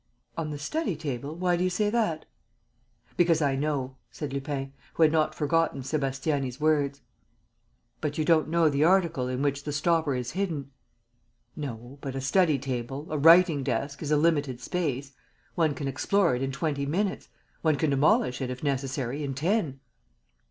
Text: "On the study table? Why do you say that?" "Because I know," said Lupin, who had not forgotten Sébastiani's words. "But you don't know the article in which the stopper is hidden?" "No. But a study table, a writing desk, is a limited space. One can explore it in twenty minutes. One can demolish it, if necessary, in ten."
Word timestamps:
"On 0.35 0.49
the 0.49 0.57
study 0.57 0.95
table? 0.95 1.35
Why 1.35 1.55
do 1.55 1.63
you 1.63 1.69
say 1.69 1.91
that?" 1.91 2.25
"Because 3.17 3.39
I 3.39 3.55
know," 3.55 3.97
said 4.09 4.33
Lupin, 4.33 4.73
who 4.95 5.03
had 5.03 5.11
not 5.11 5.35
forgotten 5.35 5.83
Sébastiani's 5.83 6.59
words. 6.59 7.01
"But 7.99 8.17
you 8.17 8.25
don't 8.25 8.49
know 8.49 8.67
the 8.67 8.83
article 8.83 9.27
in 9.27 9.43
which 9.43 9.63
the 9.63 9.71
stopper 9.71 10.15
is 10.15 10.31
hidden?" 10.31 10.71
"No. 11.55 11.99
But 12.01 12.15
a 12.15 12.19
study 12.21 12.57
table, 12.57 13.05
a 13.11 13.17
writing 13.19 13.61
desk, 13.63 14.01
is 14.01 14.09
a 14.09 14.17
limited 14.17 14.59
space. 14.59 15.11
One 15.53 15.75
can 15.75 15.87
explore 15.87 16.35
it 16.35 16.41
in 16.41 16.51
twenty 16.51 16.87
minutes. 16.87 17.27
One 17.61 17.75
can 17.75 17.91
demolish 17.91 18.41
it, 18.41 18.49
if 18.49 18.63
necessary, 18.63 19.23
in 19.23 19.35
ten." 19.35 19.81